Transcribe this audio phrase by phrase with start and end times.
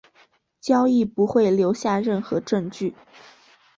[0.59, 2.95] 交易不会留下任何证据。